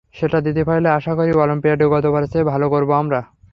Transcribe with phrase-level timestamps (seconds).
[0.15, 3.19] সেটা দিতে পারলে আশা করি অলিম্পিয়াডে গতবারের চেয়েও ভালো করব আমরা।